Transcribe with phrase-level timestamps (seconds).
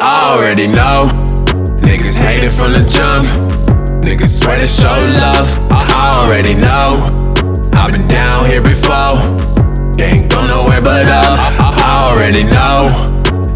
[0.00, 1.08] I already know.
[1.84, 3.28] Niggas hate it from the jump.
[4.02, 5.46] Niggas swear to show love.
[5.70, 7.04] I already know.
[7.74, 9.20] I've been down here before.
[10.00, 11.38] Ain't go nowhere but up.
[11.60, 12.88] I already know.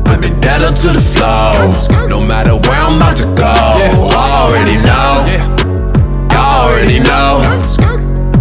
[0.05, 1.73] I've been down to the flow.
[2.07, 3.55] No matter where I'm about to go.
[4.13, 5.25] I already know.
[6.29, 7.41] I already know.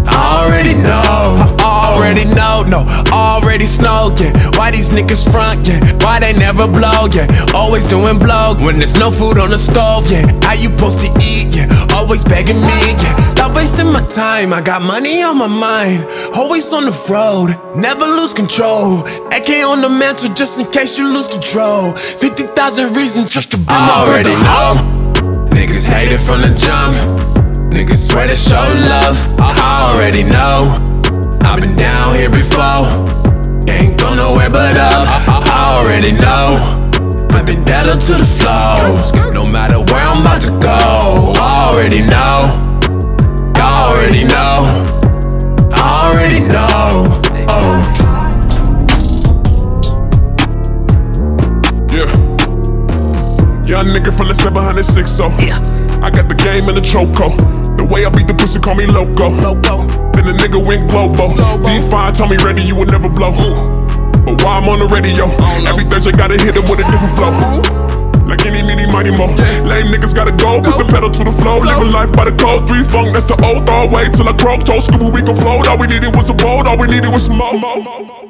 [0.08, 1.56] I already know.
[1.64, 2.84] I already know, no,
[3.32, 4.32] already snow, yeah.
[4.58, 5.80] Why these niggas front, yeah?
[6.04, 7.28] Why they never blow, yeah?
[7.54, 10.26] Always doing blow when there's no food on the stove, yeah.
[10.44, 11.96] How you supposed to eat, yeah?
[11.96, 13.16] Always begging me, yeah.
[13.32, 16.06] Stop wasting my time, I got money on my mind.
[16.36, 19.00] Always on the road, never lose control.
[19.32, 21.94] AK on the mantle just in case you lose control.
[21.94, 24.76] 50,000 reasons just to be my already know.
[25.56, 26.96] Niggas hate it from the jump.
[27.72, 29.16] Niggas swear to show love.
[29.40, 30.91] I already know.
[31.52, 32.88] I've been down here before.
[33.68, 35.06] Ain't go nowhere but up.
[35.28, 36.56] I already know.
[37.36, 39.32] I've been down to the flow.
[39.34, 41.34] No matter where I'm about to go.
[41.36, 42.48] I already know.
[43.60, 44.64] I already know.
[45.74, 47.20] I already know.
[47.50, 47.84] Oh.
[51.92, 52.08] Yeah.
[53.68, 55.60] Young nigga from the 706, so Yeah.
[56.02, 57.28] I got the game in the choco.
[57.76, 59.32] The way I beat the pussy, call me loco.
[59.32, 60.11] Loco.
[60.22, 61.34] Then the nigga went global.
[61.66, 63.34] D5 told me ready, you would never blow.
[64.22, 65.26] But why I'm on the radio?
[65.66, 67.34] Every Thursday gotta hit him with a different flow.
[68.30, 69.26] Like any, mini, mighty mo.
[69.66, 71.66] Lame niggas gotta go, put the pedal to the floor.
[71.66, 74.62] Living life by the code, three funk, that's the old All way till I croak.
[74.62, 75.68] Told Scooby we can float.
[75.68, 78.21] All we needed was a boat, all we needed was some more.